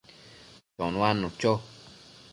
chonuadnu 0.75 1.27
cho 1.39 1.51